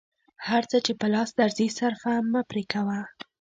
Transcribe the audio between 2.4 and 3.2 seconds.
پرې کوه.